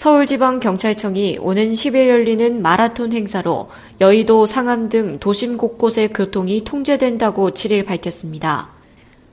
서울지방경찰청이 0.00 1.40
오는 1.42 1.72
10일 1.72 2.08
열리는 2.08 2.62
마라톤 2.62 3.12
행사로 3.12 3.68
여의도, 4.00 4.46
상암 4.46 4.88
등 4.88 5.18
도심 5.20 5.58
곳곳의 5.58 6.14
교통이 6.14 6.64
통제된다고 6.64 7.50
7일 7.50 7.84
밝혔습니다. 7.84 8.70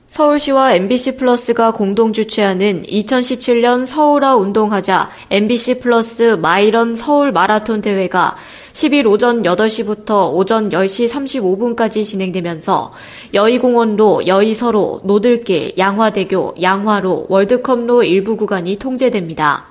서울시와 0.08 0.74
MBC 0.74 1.16
플러스가 1.16 1.72
공동 1.72 2.12
주최하는 2.12 2.82
2017년 2.82 3.86
서울아 3.86 4.36
운동하자 4.36 5.08
MBC 5.30 5.80
플러스 5.80 6.36
마이런 6.38 6.96
서울 6.96 7.32
마라톤 7.32 7.80
대회가 7.80 8.36
10일 8.74 9.06
오전 9.06 9.42
8시부터 9.44 10.34
오전 10.34 10.68
10시 10.68 11.08
35분까지 11.08 12.04
진행되면서 12.04 12.92
여의공원로, 13.32 14.26
여의서로, 14.26 15.00
노들길, 15.04 15.78
양화대교, 15.78 16.56
양화로, 16.60 17.24
월드컵로 17.30 18.02
일부 18.02 18.36
구간이 18.36 18.76
통제됩니다. 18.76 19.67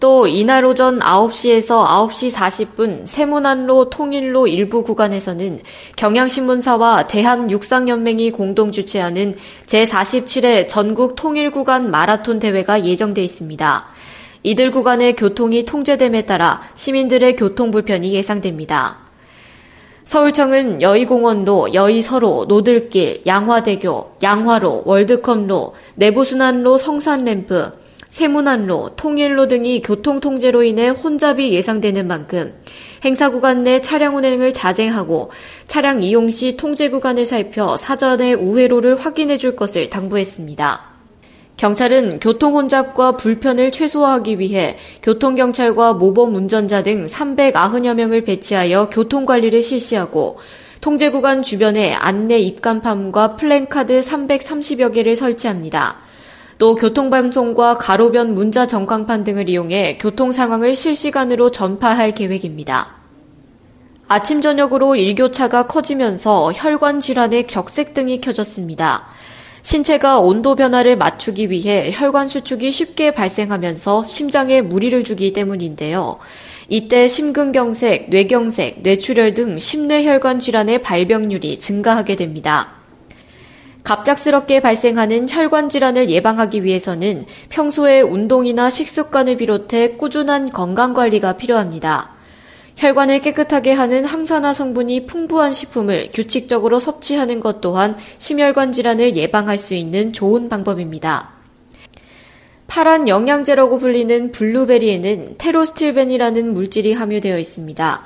또 0.00 0.28
이날 0.28 0.64
오전 0.64 1.00
9시에서 1.00 1.84
9시 1.84 2.32
40분 2.32 3.04
세문안로 3.04 3.90
통일로 3.90 4.46
일부 4.46 4.84
구간에서는 4.84 5.58
경향신문사와 5.96 7.08
대한육상연맹이 7.08 8.30
공동 8.30 8.70
주최하는 8.70 9.34
제47회 9.66 10.68
전국 10.68 11.16
통일구간 11.16 11.90
마라톤 11.90 12.38
대회가 12.38 12.84
예정돼 12.84 13.24
있습니다. 13.24 13.86
이들 14.44 14.70
구간의 14.70 15.16
교통이 15.16 15.64
통제됨에 15.64 16.22
따라 16.26 16.62
시민들의 16.74 17.34
교통 17.34 17.72
불편이 17.72 18.14
예상됩니다. 18.14 18.98
서울청은 20.04 20.80
여의공원로, 20.80 21.74
여의서로, 21.74 22.46
노들길, 22.48 23.22
양화대교, 23.26 24.18
양화로, 24.22 24.84
월드컵로, 24.86 25.74
내부순환로 25.96 26.78
성산램프, 26.78 27.72
세문안로, 28.08 28.90
통일로 28.96 29.48
등이 29.48 29.82
교통 29.82 30.20
통제로 30.20 30.62
인해 30.62 30.88
혼잡이 30.88 31.52
예상되는 31.52 32.06
만큼 32.06 32.54
행사 33.04 33.30
구간 33.30 33.62
내 33.62 33.80
차량 33.80 34.16
운행을 34.16 34.52
자제하고 34.52 35.30
차량 35.66 36.02
이용 36.02 36.30
시 36.30 36.56
통제 36.56 36.88
구간을 36.88 37.26
살펴 37.26 37.76
사전에 37.76 38.32
우회로를 38.32 38.98
확인해 38.98 39.38
줄 39.38 39.54
것을 39.54 39.90
당부했습니다. 39.90 40.88
경찰은 41.58 42.20
교통 42.20 42.54
혼잡과 42.54 43.16
불편을 43.16 43.72
최소화하기 43.72 44.38
위해 44.38 44.76
교통경찰과 45.02 45.94
모범 45.94 46.34
운전자 46.34 46.84
등 46.84 47.04
390여 47.04 47.94
명을 47.94 48.22
배치하여 48.22 48.90
교통관리를 48.90 49.60
실시하고 49.62 50.38
통제 50.80 51.10
구간 51.10 51.42
주변에 51.42 51.92
안내 51.94 52.38
입간판과 52.38 53.34
플랜카드 53.34 54.00
330여 54.00 54.94
개를 54.94 55.16
설치합니다. 55.16 56.07
또 56.58 56.74
교통방송과 56.74 57.78
가로변 57.78 58.34
문자 58.34 58.66
전광판 58.66 59.22
등을 59.22 59.48
이용해 59.48 59.98
교통 59.98 60.32
상황을 60.32 60.74
실시간으로 60.74 61.52
전파할 61.52 62.16
계획입니다. 62.16 62.96
아침 64.08 64.40
저녁으로 64.40 64.96
일교차가 64.96 65.68
커지면서 65.68 66.52
혈관 66.52 66.98
질환의 66.98 67.46
격색등이 67.46 68.20
켜졌습니다. 68.20 69.06
신체가 69.62 70.18
온도 70.18 70.56
변화를 70.56 70.96
맞추기 70.96 71.50
위해 71.50 71.92
혈관 71.92 72.26
수축이 72.26 72.72
쉽게 72.72 73.12
발생하면서 73.12 74.06
심장에 74.06 74.60
무리를 74.60 75.04
주기 75.04 75.32
때문인데요. 75.32 76.18
이때 76.68 77.06
심근경색, 77.06 78.10
뇌경색, 78.10 78.80
뇌출혈 78.82 79.34
등 79.34 79.58
심뇌혈관 79.58 80.40
질환의 80.40 80.82
발병률이 80.82 81.58
증가하게 81.58 82.16
됩니다. 82.16 82.77
갑작스럽게 83.88 84.60
발생하는 84.60 85.30
혈관 85.30 85.70
질환을 85.70 86.10
예방하기 86.10 86.62
위해서는 86.62 87.24
평소에 87.48 88.02
운동이나 88.02 88.68
식습관을 88.68 89.38
비롯해 89.38 89.92
꾸준한 89.92 90.52
건강 90.52 90.92
관리가 90.92 91.38
필요합니다. 91.38 92.10
혈관을 92.76 93.20
깨끗하게 93.20 93.72
하는 93.72 94.04
항산화 94.04 94.52
성분이 94.52 95.06
풍부한 95.06 95.54
식품을 95.54 96.10
규칙적으로 96.12 96.80
섭취하는 96.80 97.40
것 97.40 97.62
또한 97.62 97.96
심혈관 98.18 98.72
질환을 98.72 99.16
예방할 99.16 99.56
수 99.56 99.72
있는 99.72 100.12
좋은 100.12 100.50
방법입니다. 100.50 101.30
파란 102.66 103.08
영양제라고 103.08 103.78
불리는 103.78 104.32
블루베리에는 104.32 105.36
테로스틸벤이라는 105.38 106.52
물질이 106.52 106.92
함유되어 106.92 107.38
있습니다. 107.38 108.04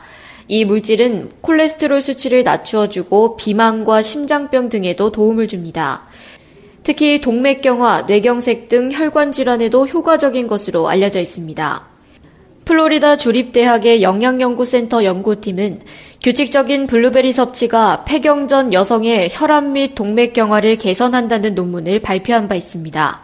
이 0.53 0.67
물질은 0.67 1.31
콜레스테롤 1.41 2.03
수치를 2.03 2.43
낮추어주고 2.43 3.39
비만과 3.39 4.03
심장병 4.03 4.69
등에도 4.69 5.11
도움을 5.11 5.49
줍니다. 5.49 6.05
특히 6.83 7.23
동맥경화, 7.23 8.03
뇌경색 8.03 8.69
등 8.69 8.93
혈관 8.93 9.33
질환에도 9.33 9.87
효과적인 9.87 10.47
것으로 10.49 10.91
알려져 10.91 11.21
있습니다. 11.21 11.87
플로리다 12.67 13.17
주립대학의 13.17 14.03
영양연구센터 14.03 15.05
연구팀은 15.05 15.81
규칙적인 16.23 16.87
블루베리 16.87 17.33
섭취가 17.33 18.05
폐경 18.07 18.47
전 18.47 18.75
여성의 18.75 19.31
혈압 19.33 19.65
및 19.65 19.95
동맥 19.95 20.35
경화를 20.35 20.77
개선한다는 20.77 21.55
논문을 21.55 22.01
발표한 22.01 22.49
바 22.49 22.57
있습니다. 22.57 23.23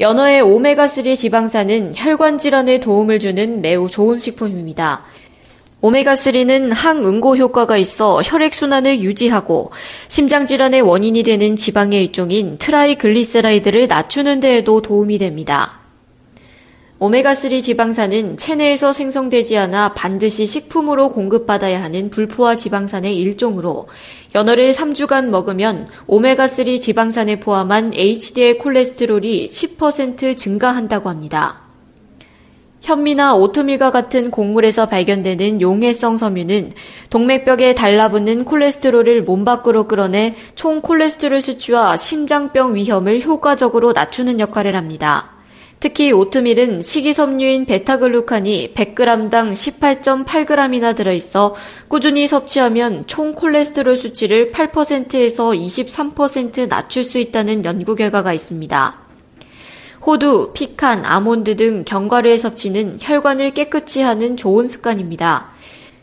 연어의 0.00 0.42
오메가3 0.42 1.16
지방산은 1.16 1.94
혈관 1.96 2.36
질환에 2.36 2.80
도움을 2.80 3.20
주는 3.20 3.62
매우 3.62 3.88
좋은 3.88 4.18
식품입니다. 4.18 5.02
오메가3는 5.82 6.72
항응고 6.72 7.36
효과가 7.36 7.76
있어 7.76 8.22
혈액순환을 8.22 9.00
유지하고 9.00 9.70
심장질환의 10.08 10.80
원인이 10.82 11.22
되는 11.22 11.54
지방의 11.54 12.02
일종인 12.02 12.56
triglyceride를 12.58 13.86
낮추는 13.86 14.40
데에도 14.40 14.80
도움이 14.80 15.18
됩니다. 15.18 15.80
오메가3 16.98 17.62
지방산은 17.62 18.38
체내에서 18.38 18.94
생성되지 18.94 19.58
않아 19.58 19.92
반드시 19.92 20.46
식품으로 20.46 21.10
공급받아야 21.10 21.82
하는 21.82 22.08
불포화 22.08 22.56
지방산의 22.56 23.18
일종으로 23.18 23.86
연어를 24.34 24.72
3주간 24.72 25.26
먹으면 25.26 25.88
오메가3 26.06 26.80
지방산에 26.80 27.40
포함한 27.40 27.92
HDL 27.94 28.56
콜레스테롤이 28.56 29.46
10% 29.46 30.38
증가한다고 30.38 31.10
합니다. 31.10 31.65
현미나 32.86 33.34
오트밀과 33.34 33.90
같은 33.90 34.30
곡물에서 34.30 34.86
발견되는 34.88 35.60
용해성 35.60 36.16
섬유는 36.16 36.72
동맥벽에 37.10 37.74
달라붙는 37.74 38.44
콜레스테롤을 38.44 39.24
몸 39.24 39.44
밖으로 39.44 39.88
끌어내 39.88 40.36
총 40.54 40.80
콜레스테롤 40.82 41.42
수치와 41.42 41.96
심장병 41.96 42.76
위험을 42.76 43.22
효과적으로 43.22 43.92
낮추는 43.92 44.38
역할을 44.38 44.76
합니다. 44.76 45.32
특히 45.80 46.12
오트밀은 46.12 46.80
식이섬유인 46.80 47.66
베타글루칸이 47.66 48.74
100g당 48.74 49.50
18.8g이나 49.50 50.94
들어있어 50.94 51.56
꾸준히 51.88 52.28
섭취하면 52.28 53.08
총 53.08 53.34
콜레스테롤 53.34 53.96
수치를 53.96 54.52
8%에서 54.52 55.50
23% 55.50 56.68
낮출 56.68 57.02
수 57.02 57.18
있다는 57.18 57.64
연구 57.64 57.96
결과가 57.96 58.32
있습니다. 58.32 59.05
호두, 60.06 60.52
피칸, 60.52 61.04
아몬드 61.04 61.56
등 61.56 61.82
견과류의 61.84 62.38
섭취는 62.38 62.98
혈관을 63.00 63.50
깨끗이 63.54 64.02
하는 64.02 64.36
좋은 64.36 64.68
습관입니다. 64.68 65.48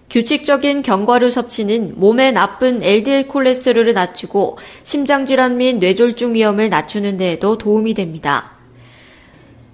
규칙적인 0.10 0.81
견과류 0.81 1.31
섭취는 1.31 1.94
몸에 1.95 2.33
나쁜 2.33 2.83
LDL 2.83 3.30
콜레스테롤을 3.30 3.94
낮추고 3.94 4.57
심장질환 4.83 5.56
및 5.56 5.77
뇌졸중 5.77 6.33
위험을 6.33 6.69
낮추는 6.69 7.16
데에도 7.16 7.57
도움이 7.57 7.94
됩니다. 7.94 8.51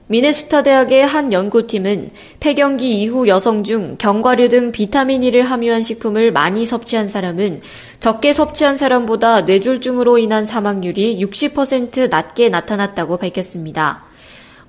미네소타 0.05 0.61
대학의 0.61 1.07
한 1.07 1.33
연구팀은 1.33 2.11
폐경기 2.39 3.01
이후 3.01 3.27
여성 3.27 3.63
중 3.63 3.95
견과류 3.97 4.49
등 4.49 4.71
비타민 4.71 5.23
E를 5.23 5.41
함유한 5.41 5.81
식품을 5.81 6.31
많이 6.31 6.67
섭취한 6.67 7.07
사람은 7.07 7.61
적게 7.99 8.33
섭취한 8.33 8.77
사람보다 8.77 9.41
뇌졸중으로 9.41 10.19
인한 10.19 10.45
사망률이 10.45 11.19
60% 11.25 12.09
낮게 12.11 12.49
나타났다고 12.49 13.17
밝혔습니다. 13.17 14.08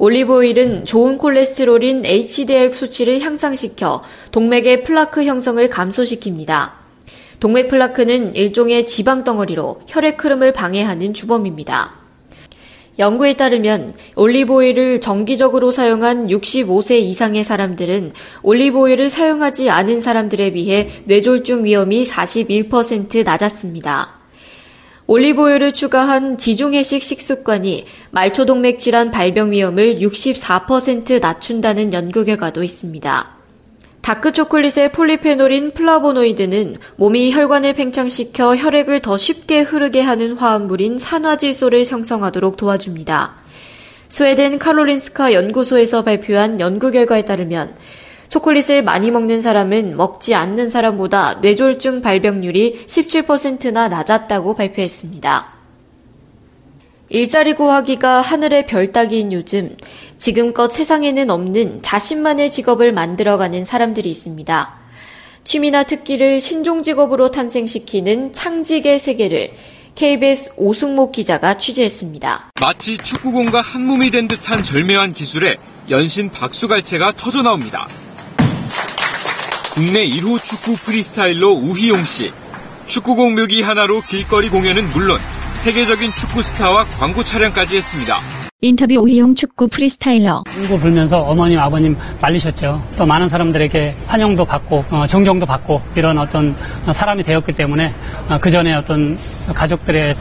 올리브오일은 0.01 0.87
좋은 0.87 1.19
콜레스테롤인 1.19 2.07
HDL 2.07 2.73
수치를 2.73 3.21
향상시켜 3.21 4.03
동맥의 4.33 4.83
플라크 4.83 5.25
형성을 5.25 5.69
감소시킵니다. 5.69 6.71
동맥 7.39 7.69
플라크는 7.69 8.35
일종의 8.35 8.87
지방 8.87 9.25
덩어리로 9.25 9.83
혈액 9.87 10.25
흐름을 10.25 10.55
방해하는 10.55 11.13
주범입니다. 11.13 11.97
연구에 12.99 13.35
따르면 13.35 13.93
올리브오일을 14.17 15.03
정기적으로 15.03 15.71
사용한 15.71 16.29
65세 16.29 16.99
이상의 16.99 17.45
사람들은 17.45 18.13
올리브오일을 18.43 19.11
사용하지 19.11 19.69
않은 19.69 20.01
사람들에 20.01 20.53
비해 20.53 20.89
뇌졸중 21.05 21.67
위험이 21.67 22.05
41% 22.05 23.23
낮았습니다. 23.23 24.20
올리브오일을 25.11 25.73
추가한 25.73 26.39
지중해식 26.39 27.03
식습관이 27.03 27.85
말초동맥 28.13 28.79
질환 28.79 29.11
발병 29.11 29.51
위험을 29.51 29.97
64% 29.97 31.21
낮춘다는 31.21 31.93
연구 31.93 32.25
결과도 32.25 32.63
있습니다. 32.63 33.29
다크 34.03 34.31
초콜릿의 34.31 34.93
폴리페놀인 34.93 35.73
플라보노이드는 35.73 36.77
몸이 36.95 37.33
혈관을 37.33 37.73
팽창시켜 37.73 38.55
혈액을 38.55 39.03
더 39.03 39.17
쉽게 39.17 39.63
흐르게 39.63 40.01
하는 40.01 40.35
화합물인 40.35 41.01
산화질소를 41.01 41.87
형성하도록 41.87 42.57
도와줍니다. 42.57 43.35
스웨덴 44.09 44.61
카롤린스카 44.61 45.33
연구소에서 45.33 46.05
발표한 46.05 46.61
연구 46.61 46.93
결과에 46.93 47.23
따르면 47.23 47.75
초콜릿을 48.31 48.83
많이 48.83 49.11
먹는 49.11 49.43
사람은 49.43 49.97
먹지 49.97 50.35
않는 50.35 50.71
사람보다 50.71 51.41
뇌졸중 51.43 52.01
발병률이 52.01 52.87
17%나 52.87 53.89
낮았다고 53.89 54.55
발표했습니다. 54.55 55.61
일자리 57.09 57.55
구하기가 57.55 58.21
하늘의 58.21 58.67
별 58.67 58.93
따기인 58.93 59.33
요즘 59.33 59.77
지금껏 60.17 60.71
세상에는 60.71 61.29
없는 61.29 61.83
자신만의 61.83 62.53
직업을 62.53 62.93
만들어가는 62.93 63.65
사람들이 63.65 64.09
있습니다. 64.09 64.79
취미나 65.43 65.83
특기를 65.83 66.41
신종 66.41 66.85
직업으로 66.85 67.33
탄생시키는 67.33 68.33
창직의 68.33 69.01
세계를 69.01 69.51
KBS 69.97 70.53
오승목 70.57 71.11
기자가 71.11 71.57
취재했습니다. 71.57 72.53
마치 72.61 72.97
축구공과 72.97 73.61
한몸이 73.61 74.13
된 74.13 74.29
듯한 74.29 74.63
절묘한 74.63 75.13
기술에 75.13 75.57
연신 75.91 76.31
박수갈채가 76.31 77.15
터져 77.17 77.43
나옵니다. 77.43 77.89
국내 79.73 80.07
1호 80.09 80.43
축구 80.43 80.77
프리스타일러 80.77 81.49
우희용 81.51 82.05
씨. 82.05 82.33
축구공 82.89 83.37
묘기 83.37 83.63
하나로 83.63 84.01
길거리 84.03 84.49
공연은 84.49 84.89
물론 84.91 85.19
세계적인 85.55 86.13
축구 86.15 86.43
스타와 86.43 86.85
광고 86.99 87.23
촬영까지 87.23 87.77
했습니다. 87.77 88.19
인터뷰 88.63 88.95
우희용 88.97 89.35
축구 89.35 89.69
프리스타일러. 89.69 90.43
울고 90.59 90.81
불면서 90.81 91.21
어머님, 91.21 91.59
아버님 91.61 91.97
말리셨죠. 92.21 92.85
또 92.97 93.07
많은 93.07 93.29
사람들에게 93.29 93.95
환영도 94.07 94.45
받고 94.45 94.85
어, 94.91 95.07
존경도 95.07 95.47
받고 95.47 95.81
이런 95.95 96.19
어떤 96.19 96.55
사람이 96.93 97.23
되었기 97.23 97.53
때문에 97.53 97.95
어, 98.29 98.39
그 98.41 98.51
전에 98.51 98.75
어떤 98.75 99.19
가족들의 99.55 100.15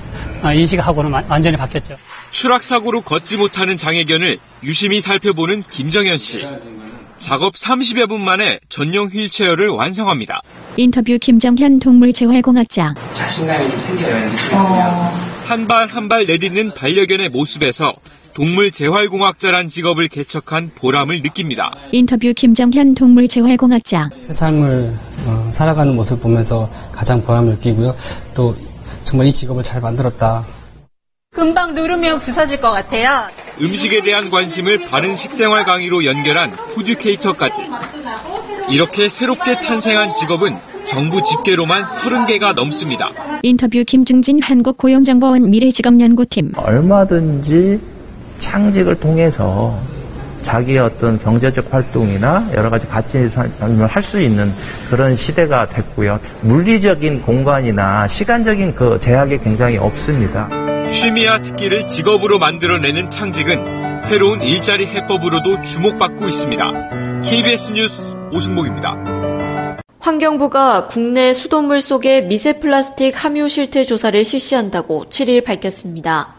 어, 0.43 0.53
인식하고는 0.53 1.11
완전히 1.27 1.57
바뀌었죠. 1.57 1.97
추락 2.31 2.63
사고로 2.63 3.01
걷지 3.01 3.35
못하는 3.37 3.75
장혜견을 3.75 4.37
유심히 4.63 5.01
살펴보는 5.01 5.63
김정현 5.63 6.17
씨. 6.17 6.45
작업 7.19 7.53
30여 7.53 8.07
분 8.07 8.21
만에 8.21 8.59
전용 8.69 9.07
휠체어를 9.09 9.69
완성합니다. 9.69 10.41
인터뷰 10.77 11.17
김정현 11.19 11.79
동물재활공학장. 11.79 12.93
자신감이 13.13 13.69
좀 13.71 13.79
생겨요, 13.79 14.27
이제 14.27 14.35
있으면. 14.35 15.29
한 15.45 15.67
발 15.67 15.87
한 15.87 16.07
발 16.07 16.25
내딛는 16.25 16.73
반려견의 16.75 17.29
모습에서 17.29 17.93
동물 18.33 18.71
재활공학자란 18.71 19.67
직업을 19.67 20.07
개척한 20.07 20.71
보람을 20.75 21.21
느낍니다. 21.21 21.71
인터뷰 21.91 22.31
김정현 22.33 22.93
동물재활공학장. 22.95 24.11
세상을 24.21 24.93
어, 25.25 25.49
살아가는 25.51 25.93
모습을 25.95 26.21
보면서 26.21 26.69
가장 26.93 27.21
보람을 27.21 27.55
느끼고요. 27.55 27.95
또 28.33 28.55
정말 29.03 29.27
이 29.27 29.31
직업을 29.33 29.63
잘 29.63 29.81
만들었다. 29.81 30.45
금방 31.31 31.73
누르면 31.73 32.21
부서질 32.21 32.61
것 32.61 32.71
같아요. 32.71 33.27
음식에 33.61 34.01
대한 34.01 34.29
관심을 34.29 34.79
바른 34.89 35.15
식생활 35.15 35.63
강의로 35.65 36.05
연결한 36.05 36.49
푸듀케이터까지. 36.73 37.61
이렇게 38.69 39.09
새롭게 39.09 39.59
탄생한 39.59 40.13
직업은 40.13 40.55
정부 40.85 41.21
집계로만 41.23 41.83
30개가 41.83 42.53
넘습니다. 42.55 43.09
인터뷰 43.43 43.83
김중진 43.85 44.41
한국고용정보원 44.41 45.49
미래직업연구팀. 45.49 46.53
얼마든지 46.55 47.79
창직을 48.39 48.95
통해서 48.95 49.77
자기의 50.41 50.79
어떤 50.79 51.19
경제적 51.19 51.67
활동이나 51.73 52.49
여러 52.53 52.69
가지 52.69 52.87
가치 52.87 53.27
삶을 53.29 53.87
할 53.87 54.01
수 54.01 54.19
있는 54.21 54.53
그런 54.89 55.15
시대가 55.15 55.67
됐고요. 55.67 56.19
물리적인 56.41 57.21
공간이나 57.23 58.07
시간적인 58.07 58.73
그 58.73 58.97
제약이 59.01 59.39
굉장히 59.39 59.77
없습니다. 59.77 60.49
취미와 60.91 61.41
특기를 61.41 61.87
직업으로 61.87 62.39
만들어내는 62.39 63.09
창직은 63.09 64.01
새로운 64.01 64.41
일자리 64.41 64.87
해법으로도 64.87 65.61
주목받고 65.61 66.27
있습니다. 66.27 67.21
KBS 67.21 67.71
뉴스 67.71 68.15
오승복입니다. 68.33 69.77
환경부가 69.99 70.87
국내 70.87 71.33
수돗물 71.33 71.81
속의 71.81 72.25
미세 72.25 72.59
플라스틱 72.59 73.23
함유 73.23 73.47
실태 73.49 73.83
조사를 73.83 74.23
실시한다고 74.23 75.05
7일 75.09 75.45
밝혔습니다. 75.45 76.33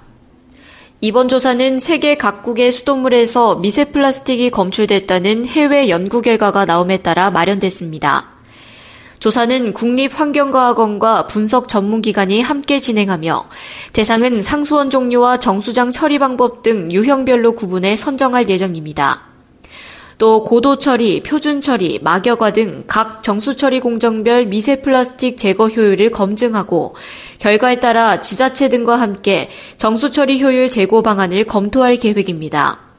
이번 1.00 1.28
조사는 1.28 1.78
세계 1.78 2.16
각국의 2.16 2.72
수돗물에서 2.72 3.56
미세 3.56 3.84
플라스틱이 3.84 4.50
검출됐다는 4.50 5.46
해외 5.46 5.88
연구 5.88 6.20
결과가 6.20 6.64
나옴에 6.64 6.98
따라 6.98 7.30
마련됐습니다. 7.30 8.39
조사는 9.20 9.74
국립환경과학원과 9.74 11.26
분석 11.26 11.68
전문기관이 11.68 12.40
함께 12.40 12.80
진행하며 12.80 13.50
대상은 13.92 14.42
상수원 14.42 14.88
종류와 14.88 15.38
정수장 15.38 15.92
처리 15.92 16.18
방법 16.18 16.62
등 16.62 16.90
유형별로 16.90 17.52
구분해 17.52 17.96
선정할 17.96 18.48
예정입니다. 18.48 19.24
또 20.16 20.44
고도 20.44 20.76
처리, 20.76 21.22
표준 21.22 21.60
처리, 21.60 21.98
막여과 22.02 22.54
등각 22.54 23.22
정수 23.22 23.56
처리 23.56 23.80
공정별 23.80 24.46
미세 24.46 24.80
플라스틱 24.80 25.36
제거 25.36 25.68
효율을 25.68 26.10
검증하고 26.10 26.94
결과에 27.38 27.78
따라 27.78 28.20
지자체 28.20 28.70
등과 28.70 28.98
함께 28.98 29.50
정수 29.76 30.10
처리 30.10 30.42
효율 30.42 30.70
제고 30.70 31.02
방안을 31.02 31.44
검토할 31.44 31.96
계획입니다. 31.96 32.89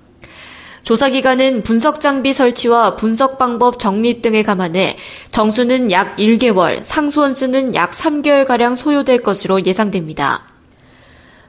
조사 0.84 1.10
기간은 1.10 1.64
분석 1.64 2.02
장비 2.02 2.34
설치와 2.34 2.96
분석 2.96 3.38
방법 3.38 3.78
정립 3.78 4.22
등을 4.22 4.44
감안해 4.44 4.98
정수는 5.30 5.92
약 5.92 6.16
1개월, 6.18 6.84
상수원수는 6.84 7.76
약 7.76 7.92
3개월가량 7.92 8.76
소요될 8.76 9.22
것으로 9.22 9.64
예상됩니다. 9.66 10.52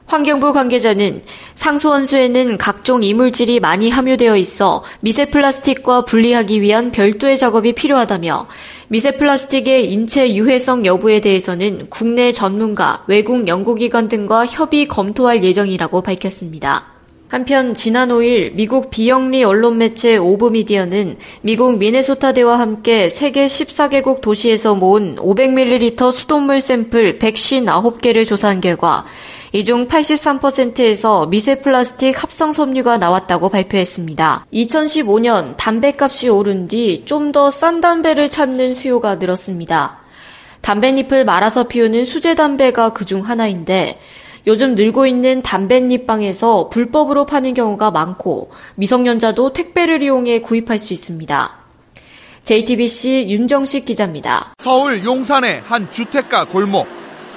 환경부 0.05 0.53
관계자는 0.53 1.23
상수원수에는 1.55 2.57
각종 2.57 3.03
이물질이 3.03 3.59
많이 3.59 3.89
함유되어 3.89 4.37
있어 4.37 4.83
미세 4.99 5.25
플라스틱과 5.25 6.05
분리하기 6.05 6.61
위한 6.61 6.91
별도의 6.91 7.37
작업이 7.37 7.73
필요하다며 7.73 8.47
미세 8.89 9.11
플라스틱의 9.11 9.91
인체 9.91 10.35
유해성 10.35 10.85
여부에 10.85 11.21
대해서는 11.21 11.87
국내 11.89 12.31
전문가, 12.31 13.03
외국 13.07 13.47
연구기관 13.47 14.09
등과 14.09 14.45
협의 14.45 14.87
검토할 14.87 15.43
예정이라고 15.43 16.01
밝혔습니다. 16.01 16.92
한편 17.33 17.73
지난 17.73 18.09
5일 18.09 18.53
미국 18.53 18.91
비영리 18.91 19.43
언론 19.43 19.79
매체 19.79 20.17
오브미디어는 20.17 21.17
미국 21.41 21.79
미네소타대와 21.79 22.59
함께 22.59 23.09
세계 23.09 23.47
14개국 23.47 24.21
도시에서 24.21 24.75
모은 24.75 25.15
500ml 25.15 26.11
수돗물 26.11 26.61
샘플 26.61 27.17
159개를 27.17 28.27
조사한 28.27 28.61
결과 28.61 29.03
이중 29.51 29.87
83%에서 29.87 31.25
미세 31.25 31.55
플라스틱 31.55 32.21
합성 32.21 32.53
섬유가 32.53 32.99
나왔다고 32.99 33.49
발표했습니다. 33.49 34.45
2015년 34.53 35.55
담배값이 35.57 36.29
오른 36.29 36.67
뒤 36.67 37.03
좀 37.03 37.31
더 37.31 37.49
싼 37.49 37.81
담배를 37.81 38.29
찾는 38.29 38.75
수요가 38.75 39.15
늘었습니다. 39.15 39.97
담뱃잎을 40.61 41.25
말아서 41.25 41.63
피우는 41.63 42.05
수제 42.05 42.35
담배가 42.35 42.89
그중 42.89 43.21
하나인데 43.21 43.97
요즘 44.45 44.75
늘고 44.75 45.05
있는 45.05 45.41
담뱃잎방에서 45.41 46.69
불법으로 46.69 47.25
파는 47.25 47.53
경우가 47.53 47.91
많고 47.91 48.51
미성년자도 48.75 49.53
택배를 49.53 50.01
이용해 50.03 50.41
구입할 50.41 50.77
수 50.79 50.91
있습니다. 50.93 51.55
JTBC 52.41 53.27
윤정식 53.29 53.85
기자입니다. 53.85 54.53
서울 54.57 55.03
용산의 55.05 55.61
한 55.61 55.89
주택가 55.91 56.43
골목. 56.45 56.87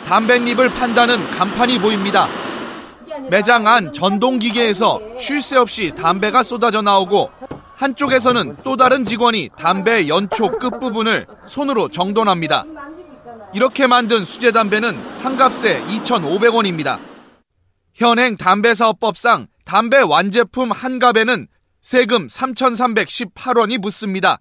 담뱃잎을 0.09 0.69
판다는 0.71 1.25
간판이 1.31 1.79
보입니다. 1.79 2.29
매장 3.31 3.67
안 3.69 3.93
전동기계에서 3.93 5.01
쉴 5.19 5.41
새 5.43 5.57
없이 5.57 5.91
담배가 5.97 6.43
쏟아져 6.43 6.83
나오고 6.83 7.31
한쪽에서는 7.77 8.57
또 8.65 8.77
다른 8.77 9.05
직원이 9.05 9.51
담배 9.57 10.09
연초 10.09 10.51
끝부분을 10.59 11.27
손으로 11.45 11.89
정돈합니다. 11.89 12.65
이렇게 13.55 13.87
만든 13.87 14.25
수제 14.25 14.53
담배는 14.53 14.97
한 15.23 15.37
값에 15.37 15.83
2,500원입니다. 15.85 16.99
현행 17.95 18.37
담배사업법상 18.37 19.47
담배 19.65 19.99
완제품 19.99 20.71
한 20.71 20.99
갑에는 20.99 21.47
세금 21.81 22.27
3,318원이 22.27 23.81
붙습니다. 23.81 24.41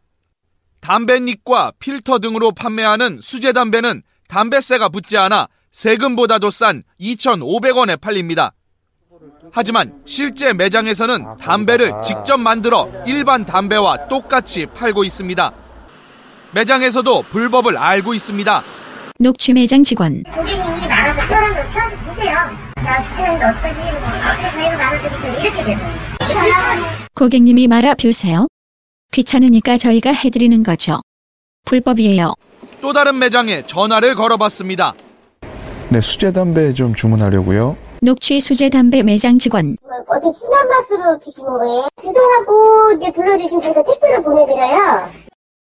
담뱃잎과 0.82 1.74
필터 1.80 2.20
등으로 2.20 2.52
판매하는 2.52 3.20
수제 3.22 3.54
담배는 3.54 4.04
담배세가 4.28 4.90
붙지 4.90 5.18
않아 5.18 5.48
세금보다도 5.72 6.52
싼 6.52 6.84
2,500원에 7.00 8.00
팔립니다. 8.00 8.54
하지만 9.52 10.02
실제 10.06 10.54
매장에서는 10.54 11.38
담배를 11.38 11.94
직접 12.04 12.38
만들어 12.38 12.92
일반 13.06 13.46
담배와 13.46 14.08
똑같이 14.08 14.66
팔고 14.66 15.04
있습니다. 15.04 15.54
매장에서도 16.52 17.24
불법을 17.24 17.78
알고 17.78 18.14
있습니다. 18.14 18.64
녹취 19.26 19.54
매장 19.54 19.82
직원. 19.82 20.22
고객님이 20.22 20.88
말아서 20.88 21.28
사람을 21.28 21.66
펴서 21.72 21.98
보세요. 22.06 22.36
나 22.76 23.02
귀찮은데 23.02 23.46
어떡하지? 23.46 23.80
어떻게 23.82 24.44
자기가 24.52 24.78
말아드릴게요. 24.78 25.34
이렇게 25.34 25.64
되더라고요. 25.66 26.86
고객님이 27.16 27.68
말아 27.68 27.96
뷰세요. 27.96 28.46
귀찮으니까 29.12 29.80
저희가 29.80 30.12
해드리는 30.12 30.62
거죠. 30.62 31.02
불법이에요. 31.66 32.36
또 32.82 32.94
다른 32.94 33.18
매장에 33.18 33.64
전화를 33.64 34.14
걸어봤습니다. 34.14 34.94
네, 35.90 36.02
수제 36.02 36.32
담배 36.32 36.76
좀 36.76 36.94
주문하려고요. 36.94 37.78
녹취 38.04 38.40
수제 38.40 38.70
담배 38.70 39.02
매장 39.02 39.40
직원. 39.40 39.76
어떻게 40.08 40.30
순한 40.32 40.68
맛으로 40.70 41.18
피시는 41.18 41.52
거예요? 41.52 41.88
주소하고 42.00 42.92
이제 43.00 43.12
불러주신 43.12 43.60
분께 43.60 43.82
택배로 43.92 44.22
보내드려요. 44.22 45.25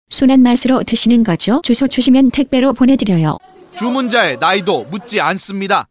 순한 0.08 0.42
맛으로 0.42 0.82
드시는 0.82 1.22
거죠. 1.22 1.60
주소 1.62 1.86
주시면 1.86 2.30
택배로 2.30 2.72
보내드려요. 2.72 3.38
주문자의 3.76 4.38
나이도 4.40 4.84
묻지 4.90 5.20
않습니다. 5.20 5.86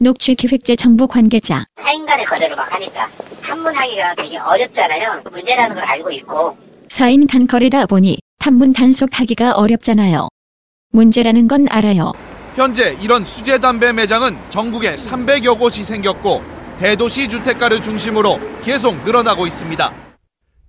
녹취 0.00 0.34
기획재 0.34 0.74
정보 0.74 1.06
관계자. 1.06 1.64
사인 1.80 2.04
간의 2.04 2.24
거절을 2.24 2.56
막 2.56 2.72
하니까 2.72 3.08
탐문하기가 3.42 4.14
되게 4.16 4.36
어렵잖아요. 4.36 5.22
문제라는 5.30 5.74
걸 5.76 5.84
알고 5.84 6.10
있고 6.10 6.56
4인 6.88 7.30
간 7.30 7.46
거래다 7.46 7.86
보니 7.86 8.18
탐문 8.38 8.72
단속하기가 8.72 9.52
어렵잖아요. 9.52 10.28
문제라는 10.90 11.46
건 11.46 11.66
알아요. 11.70 12.12
현재 12.56 12.98
이런 13.00 13.24
수제 13.24 13.58
담배 13.60 13.92
매장은 13.92 14.36
전국에 14.50 14.96
300여 14.96 15.58
곳이 15.58 15.84
생겼고 15.84 16.42
대도시 16.78 17.28
주택가를 17.28 17.82
중심으로 17.82 18.40
계속 18.62 19.02
늘어나고 19.04 19.46
있습니다. 19.46 20.11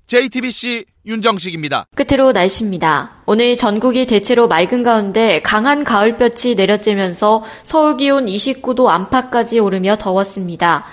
JTBC 0.07 0.85
윤정식입니다. 1.05 1.87
끝으로 1.95 2.31
날씨입니다. 2.31 3.23
오늘 3.25 3.57
전국이 3.57 4.05
대체로 4.05 4.47
맑은 4.47 4.83
가운데 4.83 5.41
강한 5.41 5.83
가을볕이 5.83 6.55
내려쬐면서 6.55 7.41
서울 7.63 7.97
기온 7.97 8.25
29도 8.25 8.87
안팎까지 8.87 9.59
오르며 9.59 9.95
더웠습니다. 9.97 10.85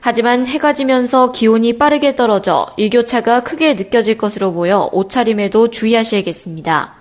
하지만 0.00 0.46
해가 0.46 0.72
지면서 0.74 1.30
기온이 1.32 1.78
빠르게 1.78 2.16
떨어져 2.16 2.66
일교차가 2.76 3.44
크게 3.44 3.74
느껴질 3.74 4.18
것으로 4.18 4.52
보여 4.52 4.88
옷차림에도 4.92 5.68
주의하셔야겠습니다. 5.68 6.94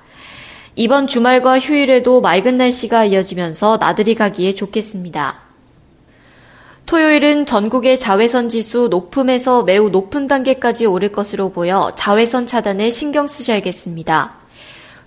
이번 0.76 1.08
주말과 1.08 1.60
휴일에도 1.60 2.22
맑은 2.22 2.58
날씨가 2.58 3.06
이어지면서 3.06 3.78
나들이 3.78 4.16
가기에 4.16 4.54
좋겠습니다. 4.56 5.51
토요일은 6.92 7.46
전국의 7.46 7.98
자외선 7.98 8.50
지수 8.50 8.90
높음에서 8.92 9.64
매우 9.64 9.88
높은 9.88 10.28
단계까지 10.28 10.86
오를 10.88 11.10
것으로 11.10 11.48
보여 11.48 11.90
자외선 11.96 12.46
차단에 12.46 12.90
신경 12.90 13.28
쓰셔야겠습니다. 13.28 14.34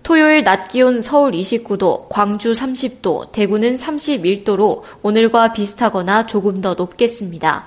토요일 0.02 0.44
낮 0.44 0.68
기온 0.68 1.02
서울 1.02 1.32
29도, 1.32 2.08
광주 2.08 2.52
30도, 2.52 3.32
대구는 3.32 3.74
31도로 3.74 4.80
오늘과 5.02 5.52
비슷하거나 5.52 6.24
조금 6.24 6.62
더 6.62 6.72
높겠습니다. 6.72 7.66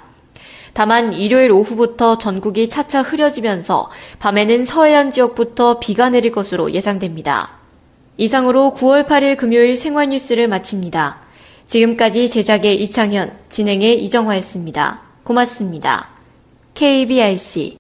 다만 0.74 1.14
일요일 1.14 1.52
오후부터 1.52 2.18
전국이 2.18 2.70
차차 2.70 3.04
흐려지면서 3.04 3.92
밤에는 4.18 4.66
서해안 4.66 5.12
지역부터 5.12 5.78
비가 5.78 6.10
내릴 6.10 6.32
것으로 6.32 6.72
예상됩니다. 6.72 7.52
이상으로 8.18 8.74
9월 8.76 9.06
8일 9.06 9.38
금요일 9.38 9.78
생활뉴스를 9.78 10.48
마칩니다. 10.48 11.27
지금까지 11.68 12.30
제작의 12.30 12.82
이창현, 12.84 13.32
진행의 13.50 14.04
이정화였습니다. 14.04 15.02
고맙습니다. 15.24 16.08
KBRC 16.74 17.78